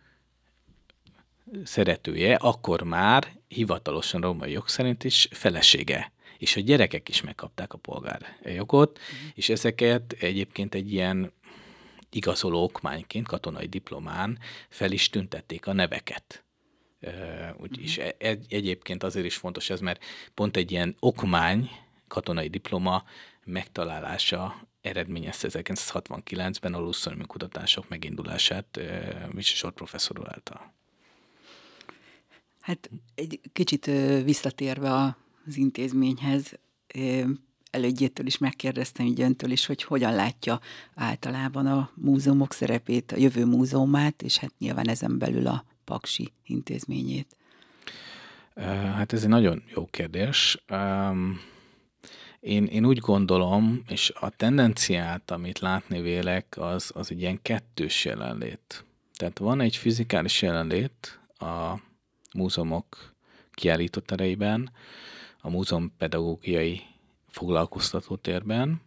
szeretője, 1.64 2.34
akkor 2.34 2.82
már 2.82 3.32
hivatalosan 3.48 4.20
római 4.20 4.52
jog 4.52 4.68
szerint 4.68 5.04
is 5.04 5.28
felesége. 5.30 6.12
És 6.38 6.56
a 6.56 6.60
gyerekek 6.60 7.08
is 7.08 7.20
megkapták 7.20 7.72
a 7.72 7.78
polgárjogot, 7.78 8.98
mm. 8.98 9.28
és 9.34 9.48
ezeket 9.48 10.12
egyébként 10.12 10.74
egy 10.74 10.92
ilyen 10.92 11.32
igazoló 12.10 12.62
okmányként, 12.62 13.26
katonai 13.26 13.66
diplomán 13.66 14.38
fel 14.68 14.92
is 14.92 15.08
tüntették 15.08 15.66
a 15.66 15.72
neveket. 15.72 16.44
Úgyis 17.60 17.96
uh-huh. 17.96 18.12
egy, 18.18 18.46
egyébként 18.48 19.02
azért 19.02 19.26
is 19.26 19.36
fontos 19.36 19.70
ez, 19.70 19.80
mert 19.80 20.04
pont 20.34 20.56
egy 20.56 20.70
ilyen 20.70 20.96
okmány, 20.98 21.70
katonai 22.08 22.48
diploma 22.48 23.04
megtalálása 23.44 24.68
eredményezte 24.80 25.48
1969-ben 25.52 26.74
a 26.74 26.78
lusszonimi 26.78 27.26
kutatások 27.26 27.88
megindulását 27.88 28.80
Visisor 29.32 29.72
professzor 29.72 30.28
által. 30.28 30.72
Hát 32.60 32.90
egy 33.14 33.40
kicsit 33.52 33.86
visszatérve 34.24 35.16
az 35.46 35.56
intézményhez, 35.56 36.58
elődjétől 37.70 38.26
is 38.26 38.38
megkérdeztem, 38.38 39.06
így 39.06 39.20
öntől 39.20 39.50
is, 39.50 39.66
hogy 39.66 39.82
hogyan 39.82 40.14
látja 40.14 40.60
általában 40.94 41.66
a 41.66 41.90
múzeumok 41.94 42.52
szerepét, 42.52 43.12
a 43.12 43.16
jövő 43.16 43.44
múzeumát, 43.44 44.22
és 44.22 44.36
hát 44.36 44.52
nyilván 44.58 44.88
ezen 44.88 45.18
belül 45.18 45.46
a 45.46 45.64
Paksi 45.90 46.32
intézményét? 46.44 47.36
Hát 48.94 49.12
ez 49.12 49.22
egy 49.22 49.28
nagyon 49.28 49.62
jó 49.74 49.86
kérdés. 49.86 50.64
Én, 52.40 52.64
én 52.64 52.86
úgy 52.86 52.98
gondolom, 52.98 53.82
és 53.88 54.12
a 54.20 54.30
tendenciát, 54.30 55.30
amit 55.30 55.58
látni 55.58 56.00
vélek, 56.00 56.56
az, 56.58 56.90
az 56.94 57.10
egy 57.10 57.20
ilyen 57.20 57.42
kettős 57.42 58.04
jelenlét. 58.04 58.84
Tehát 59.16 59.38
van 59.38 59.60
egy 59.60 59.76
fizikális 59.76 60.42
jelenlét 60.42 61.20
a 61.38 61.74
múzeumok 62.34 63.14
kiállított 63.52 64.10
ereiben, 64.10 64.72
a 65.40 65.50
múzeum 65.50 65.92
pedagógiai 65.98 66.82
foglalkoztatótérben, 67.28 68.80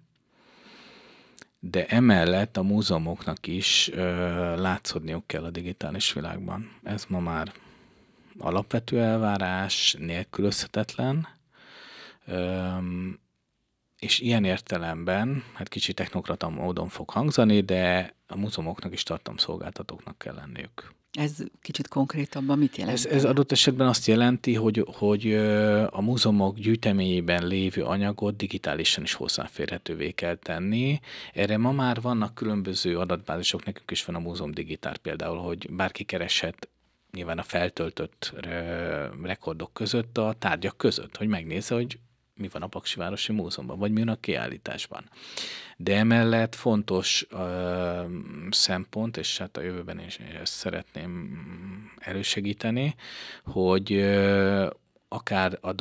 de 1.66 1.86
emellett 1.86 2.58
a 2.58 2.64
múzeumoknak 2.64 3.48
is 3.48 3.90
ö, 3.94 4.02
látszódniuk 4.62 5.28
kell 5.28 5.44
a 5.44 5.50
digitális 5.50 6.14
világban. 6.14 6.72
Ez 6.84 7.06
ma 7.06 7.20
már 7.20 7.52
alapvető 8.40 9.02
elvárás, 9.02 9.96
nélkülözhetetlen, 10.00 11.28
ö, 12.26 12.78
és 14.00 14.20
ilyen 14.20 14.44
értelemben, 14.44 15.44
hát 15.54 15.68
kicsit 15.68 15.96
technokrata 15.96 16.50
módon 16.50 16.88
fog 16.88 17.10
hangzani, 17.10 17.62
de 17.62 18.16
a 18.28 18.38
múzeumoknak 18.38 18.94
is 18.94 19.04
tartalomszolgáltatóknak 19.04 20.18
kell 20.18 20.34
lenniük. 20.36 20.94
Ez 21.14 21.36
kicsit 21.62 21.88
konkrétabban 21.88 22.58
mit 22.58 22.78
jelent? 22.78 22.98
Ez, 22.98 23.06
ez 23.06 23.26
adott 23.26 23.52
esetben 23.52 23.88
azt 23.88 24.08
jelenti, 24.08 24.54
hogy, 24.54 24.86
hogy 24.94 25.34
a 25.90 26.02
múzeumok 26.02 26.58
gyűjteményében 26.58 27.48
lévő 27.48 27.84
anyagot 27.84 28.36
digitálisan 28.36 29.04
is 29.04 29.14
hozzáférhetővé 29.14 30.12
kell 30.12 30.36
tenni. 30.36 31.00
Erre 31.34 31.58
ma 31.58 31.72
már 31.72 32.02
vannak 32.02 32.36
különböző 32.36 32.98
adatbázisok, 33.00 33.66
nekünk 33.66 33.92
is 33.92 34.06
van 34.06 34.16
a 34.16 34.20
Múzeum 34.20 34.52
Digitár 34.52 34.98
például, 34.98 35.38
hogy 35.38 35.72
bárki 35.72 36.04
kereshet 36.04 36.68
nyilván 37.12 37.38
a 37.38 37.44
feltöltött 37.44 38.34
rekordok 39.24 39.74
között, 39.74 40.18
a 40.18 40.36
tárgyak 40.40 40.78
között, 40.78 41.18
hogy 41.18 41.28
megnézze, 41.28 41.76
hogy 41.76 42.00
mi 42.36 42.48
van 42.52 42.62
a 42.62 42.68
Paksi 42.68 42.98
Városi 42.98 43.32
Múzeumban, 43.32 43.80
vagy 43.80 43.92
mi 43.92 44.00
van 44.00 44.14
a 44.14 44.20
kiállításban. 44.20 45.10
De 45.78 45.96
emellett 45.96 46.56
fontos 46.56 47.26
ö, 47.30 48.04
szempont, 48.50 49.18
és 49.18 49.38
hát 49.38 49.58
a 49.58 49.62
jövőben 49.62 50.00
is 50.00 50.18
ezt 50.18 50.54
szeretném 50.54 51.40
elősegíteni, 52.00 52.96
hogy 53.44 53.94
ö, 53.94 54.68
akár 55.08 55.58
a 55.62 55.74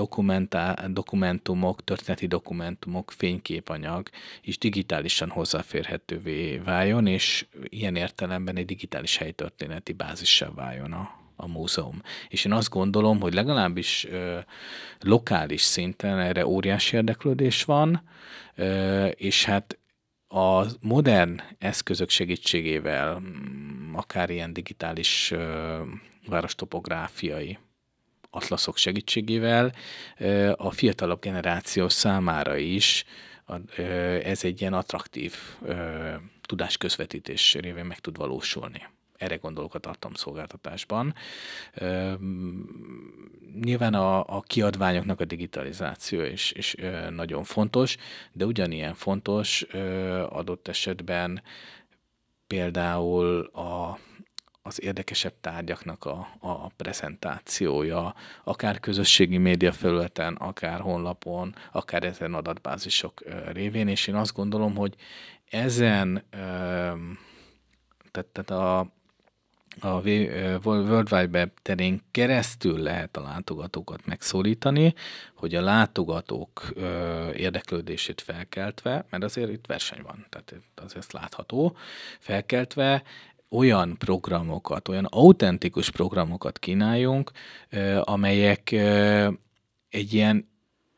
dokumentumok, 0.88 1.85
történeti 1.85 2.27
dokumentumok, 2.27 3.11
fényképanyag 3.11 4.09
is 4.43 4.59
digitálisan 4.59 5.29
hozzáférhetővé 5.29 6.57
váljon, 6.57 7.07
és 7.07 7.47
ilyen 7.65 7.97
értelemben 7.97 8.57
egy 8.57 8.67
digitális 8.67 9.17
helytörténeti 9.17 9.93
bázissal 9.93 10.55
váljon 10.55 10.93
a, 10.93 11.22
a 11.37 11.49
múzeum. 11.49 12.03
És 12.29 12.45
én 12.45 12.53
azt 12.53 12.71
gondolom, 12.71 13.21
hogy 13.21 13.35
legalábbis 13.35 14.07
ö, 14.11 14.38
lokális 15.01 15.62
szinten 15.62 16.18
erre 16.18 16.47
óriási 16.47 16.97
érdeklődés 16.97 17.64
van, 17.64 18.03
ö, 18.55 19.07
és 19.07 19.45
hát 19.45 19.79
a 20.29 20.64
modern 20.81 21.40
eszközök 21.59 22.09
segítségével, 22.09 23.18
mm, 23.18 23.95
akár 23.95 24.31
ilyen 24.31 24.53
digitális 24.53 25.31
ö, 25.31 25.83
várostopográfiai 26.27 27.59
atlaszok 28.31 28.77
segítségével 28.77 29.73
a 30.57 30.71
fiatalabb 30.71 31.21
generáció 31.21 31.88
számára 31.88 32.57
is 32.57 33.05
ez 34.23 34.45
egy 34.45 34.61
ilyen 34.61 34.73
attraktív 34.73 35.35
tudásközvetítés 36.40 37.55
révén 37.55 37.85
meg 37.85 37.99
tud 37.99 38.16
valósulni 38.16 38.88
erre 39.23 39.37
gondolok 39.37 39.75
a 39.75 39.79
tartalomszolgáltatásban. 39.79 41.15
Nyilván 43.61 43.95
a, 43.95 44.37
a 44.37 44.41
kiadványoknak 44.41 45.21
a 45.21 45.25
digitalizáció 45.25 46.23
is, 46.23 46.53
is 46.53 46.75
nagyon 47.11 47.45
fontos, 47.45 47.97
de 48.33 48.45
ugyanilyen 48.45 48.95
fontos 48.95 49.63
adott 50.29 50.69
esetben 50.69 51.43
például 52.47 53.41
a 53.45 53.99
az 54.65 54.83
érdekesebb 54.83 55.35
tárgyaknak 55.41 56.05
a, 56.05 56.29
a 56.41 56.69
prezentációja, 56.69 58.15
akár 58.45 58.81
közösségi 58.81 59.39
média 59.39 59.73
felületen, 59.73 60.35
akár 60.35 60.81
honlapon, 60.81 61.55
akár 61.73 62.05
ezen 62.05 62.35
adatbázisok 62.35 63.23
révén, 63.53 63.89
és 63.89 64.07
én 64.07 64.15
azt 64.15 64.35
gondolom, 64.35 64.77
hogy 64.77 64.95
ezen 65.51 66.25
tehát, 68.13 68.27
tehát 68.33 68.51
a, 68.51 68.93
a 69.81 70.01
World 70.65 71.13
Wide 71.13 71.39
Web 71.39 71.51
terén 71.63 72.01
keresztül 72.11 72.79
lehet 72.79 73.17
a 73.17 73.23
látogatókat 73.23 74.07
megszólítani, 74.07 74.95
hogy 75.35 75.55
a 75.55 75.61
látogatók 75.61 76.73
érdeklődését 77.35 78.21
felkeltve, 78.21 79.05
mert 79.11 79.25
azért 79.25 79.51
itt 79.51 79.67
verseny 79.67 80.03
van, 80.03 80.27
tehát 80.31 80.55
azért 80.75 81.13
látható, 81.13 81.77
felkeltve 82.19 83.03
olyan 83.49 83.97
programokat, 83.99 84.89
olyan 84.89 85.05
autentikus 85.05 85.91
programokat 85.91 86.59
kínáljunk, 86.59 87.31
amelyek 88.01 88.73
egy 89.89 90.13
ilyen 90.13 90.51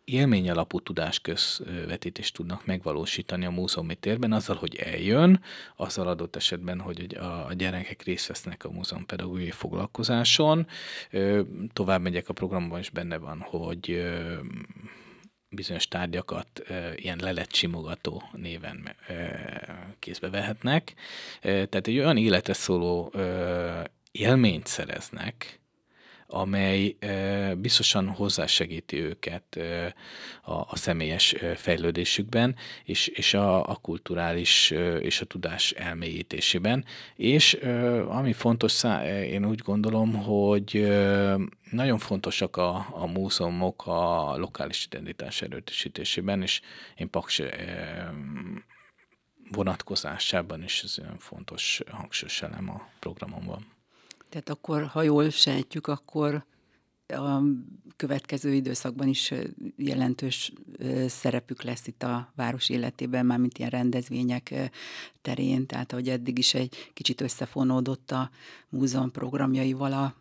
élmény 0.05 0.51
alapú 0.51 0.81
tudásközvetítést 0.81 2.35
tudnak 2.35 2.67
megvalósítani 2.67 3.45
a 3.45 3.51
múzeumi 3.51 3.95
térben, 3.95 4.33
azzal, 4.33 4.57
hogy 4.57 4.77
eljön, 4.77 5.43
azzal 5.77 6.09
adott 6.09 6.37
esetben, 6.37 6.81
hogy 6.81 7.17
a 7.49 7.53
gyerekek 7.53 8.03
részt 8.03 8.27
vesznek 8.27 8.65
a 8.65 8.71
múzeum 8.71 9.07
pedagógiai 9.07 9.51
foglalkozáson. 9.51 10.67
Tovább 11.73 12.03
megyek 12.03 12.29
a 12.29 12.33
programban, 12.33 12.81
is 12.81 12.91
benne 12.91 13.17
van, 13.17 13.41
hogy 13.41 14.13
bizonyos 15.49 15.89
tárgyakat 15.89 16.63
ilyen 16.97 17.19
lelecsimogató 17.23 18.23
néven 18.33 18.97
kézbe 19.99 20.31
vehetnek. 20.31 20.95
Tehát 21.41 21.87
egy 21.87 21.99
olyan 21.99 22.17
életre 22.17 22.53
szóló 22.53 23.13
élményt 24.11 24.67
szereznek, 24.67 25.61
amely 26.35 26.97
biztosan 27.57 28.09
hozzásegíti 28.09 29.01
őket 29.01 29.59
a, 30.43 30.77
személyes 30.77 31.35
fejlődésükben, 31.57 32.57
és, 32.85 33.07
és 33.07 33.35
a, 33.35 33.69
a 33.69 33.75
kulturális 33.75 34.71
és 35.01 35.21
a 35.21 35.25
tudás 35.25 35.71
elmélyítésében. 35.71 36.85
És 37.17 37.53
ami 38.09 38.33
fontos, 38.33 38.83
én 39.07 39.47
úgy 39.47 39.61
gondolom, 39.61 40.15
hogy 40.15 40.87
nagyon 41.71 41.99
fontosak 41.99 42.57
a, 42.57 42.87
a 42.91 43.07
múzeumok 43.07 43.87
a 43.87 44.37
lokális 44.37 44.85
identitás 44.85 45.43
erősítésében, 45.43 46.43
és 46.43 46.61
én 46.97 47.11
Paks 47.11 47.41
vonatkozásában 49.51 50.63
is 50.63 50.83
ez 50.83 50.99
olyan 50.99 51.19
fontos 51.19 51.81
hangsúlyos 51.91 52.43
elem 52.43 52.71
a 52.71 52.89
programomban. 52.99 53.74
Tehát 54.35 54.49
akkor, 54.49 54.87
ha 54.87 55.03
jól 55.03 55.31
sejtjük, 55.31 55.87
akkor 55.87 56.45
a 57.07 57.41
következő 57.97 58.55
időszakban 58.55 59.09
is 59.09 59.33
jelentős 59.77 60.53
szerepük 61.07 61.63
lesz 61.63 61.87
itt 61.87 62.03
a 62.03 62.33
város 62.37 62.69
életében, 62.69 63.27
mármint 63.27 63.59
ilyen 63.59 63.71
rendezvények 63.71 64.55
terén, 65.23 65.67
tehát 65.67 65.93
ahogy 65.93 66.09
eddig 66.09 66.39
is 66.39 66.55
egy 66.55 66.91
kicsit 66.93 67.21
összefonódott 67.21 68.11
a 68.11 68.31
múzeum 68.69 69.11
programjaival 69.11 69.93
a 69.93 70.15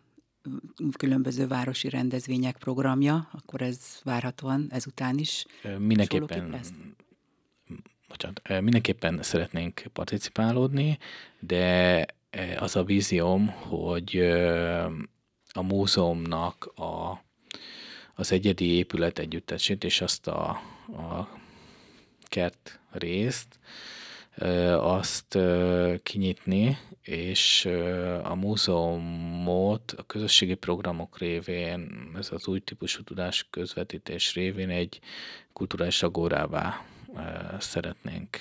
különböző 0.96 1.46
városi 1.46 1.88
rendezvények 1.88 2.56
programja, 2.56 3.28
akkor 3.32 3.62
ez 3.62 3.78
várhatóan 4.02 4.66
ezután 4.70 5.18
is 5.18 5.46
Mindenképpen 5.78 6.50
lesz? 6.50 6.72
bocsánat, 8.08 8.62
mindenképpen 8.62 9.22
szeretnénk 9.22 9.82
participálódni, 9.92 10.98
de 11.40 12.06
az 12.58 12.76
a 12.76 12.84
vízióm, 12.84 13.48
hogy 13.48 14.18
a 15.52 15.62
múzeumnak 15.62 16.72
a, 16.74 17.24
az 18.14 18.32
egyedi 18.32 18.70
épület 18.70 19.18
együttesét 19.18 19.84
és 19.84 20.00
azt 20.00 20.26
a, 20.26 20.48
a 20.88 21.28
kert 22.22 22.80
részt, 22.90 23.58
azt 24.78 25.38
kinyitni, 26.02 26.78
és 27.02 27.64
a 28.22 28.34
múzeumot 28.34 29.92
a 29.96 30.02
közösségi 30.02 30.54
programok 30.54 31.18
révén, 31.18 32.10
ez 32.18 32.32
az 32.32 32.48
új 32.48 32.60
típusú 32.60 33.02
tudás 33.02 33.46
közvetítés 33.50 34.34
révén 34.34 34.70
egy 34.70 35.00
kulturális 35.52 36.02
agórává 36.02 36.84
szeretnénk, 37.58 38.36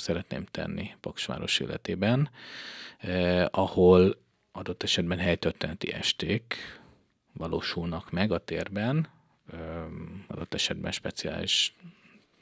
szeretném 0.00 0.44
tenni 0.44 0.94
Paksváros 1.00 1.60
életében, 1.60 2.30
ahol 3.50 4.16
adott 4.52 4.82
esetben 4.82 5.18
helytörténeti 5.18 5.92
esték 5.92 6.56
valósulnak 7.32 8.10
meg 8.10 8.32
a 8.32 8.38
térben, 8.38 9.08
adott 10.26 10.54
esetben 10.54 10.92
speciális 10.92 11.74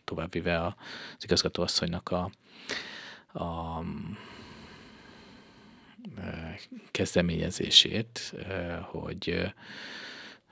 továbbvive 0.04 0.64
az 0.64 0.74
igazgatóasszonynak 1.24 2.10
a, 2.10 2.30
a 3.44 3.82
kezdeményezését, 6.90 8.34
hogy 8.82 9.52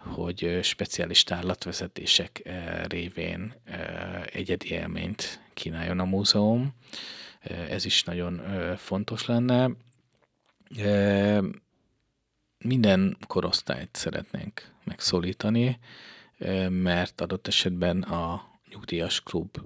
hogy 0.06 0.58
speciális 0.62 1.22
tárlatvezetések 1.24 2.50
révén 2.88 3.54
egyedi 4.32 4.70
élményt 4.70 5.40
kínáljon 5.54 5.98
a 5.98 6.04
múzeum. 6.04 6.74
Ez 7.68 7.84
is 7.84 8.02
nagyon 8.02 8.42
fontos 8.76 9.26
lenne. 9.26 9.70
Minden 12.58 13.16
korosztályt 13.26 13.96
szeretnénk 13.96 14.72
megszólítani, 14.84 15.78
mert 16.68 17.20
adott 17.20 17.46
esetben 17.46 18.02
a 18.02 18.50
nyugdíjas 18.70 19.20
klub 19.20 19.58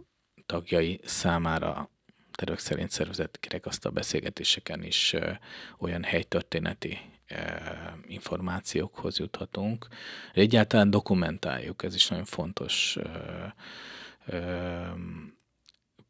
tagjai 0.46 1.00
számára 1.04 1.90
tervek 2.32 2.58
szerint 2.58 2.90
szervezett 2.90 3.40
kerekasztal 3.40 3.92
beszélgetéseken 3.92 4.82
is 4.82 5.14
olyan 5.78 6.02
helytörténeti 6.02 6.98
információkhoz 8.06 9.18
juthatunk. 9.18 9.86
Egyáltalán 10.32 10.90
dokumentáljuk, 10.90 11.82
ez 11.82 11.94
is 11.94 12.08
nagyon 12.08 12.24
fontos. 12.24 12.96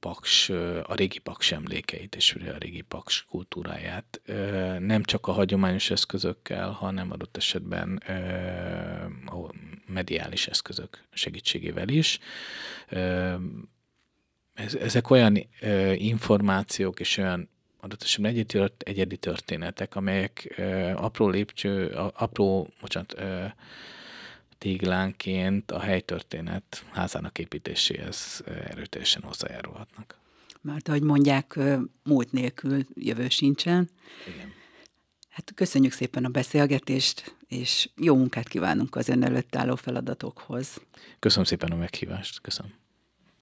Paks, 0.01 0.49
a 0.83 0.95
régi 0.95 1.19
Paks 1.19 1.53
emlékeit 1.53 2.15
és 2.15 2.35
a 2.55 2.59
régi 2.59 2.81
Paks 2.81 3.25
kultúráját 3.25 4.21
nem 4.79 5.03
csak 5.03 5.27
a 5.27 5.33
hagyományos 5.33 5.91
eszközökkel, 5.91 6.71
hanem 6.71 7.11
adott 7.11 7.37
esetben 7.37 7.97
a 9.27 9.53
mediális 9.87 10.47
eszközök 10.47 11.05
segítségével 11.13 11.89
is. 11.89 12.19
Ezek 14.81 15.11
olyan 15.11 15.49
információk 15.95 17.01
és 17.01 17.17
olyan 17.17 17.49
adott 17.81 18.03
esetben 18.03 18.31
egyedi, 18.31 18.47
tört, 18.47 18.83
egyedi 18.83 19.17
történetek, 19.17 19.97
amelyek 19.97 20.55
uh, 20.59 21.05
apró 21.05 21.29
lépcső, 21.29 21.87
apró, 22.15 22.69
bocsánat, 22.81 23.15
uh, 23.19 23.45
téglánként 24.61 25.71
a 25.71 25.81
helytörténet 25.81 26.85
házának 26.91 27.39
építéséhez 27.39 28.43
erőteljesen 28.47 29.23
hozzájárulhatnak. 29.23 30.19
Mert 30.61 30.89
ahogy 30.89 31.03
mondják, 31.03 31.59
múlt 32.03 32.33
nélkül 32.33 32.87
jövő 32.95 33.29
sincsen. 33.29 33.91
Igen. 34.35 34.53
Hát 35.29 35.53
köszönjük 35.55 35.93
szépen 35.93 36.25
a 36.25 36.29
beszélgetést, 36.29 37.35
és 37.49 37.91
jó 37.97 38.17
munkát 38.17 38.49
kívánunk 38.49 38.97
az 38.97 39.09
ön 39.09 39.25
előtt 39.25 39.57
álló 39.57 39.75
feladatokhoz. 39.75 40.81
Köszönöm 41.19 41.45
szépen 41.45 41.71
a 41.71 41.77
meghívást. 41.77 42.41
Köszönöm. 42.41 42.73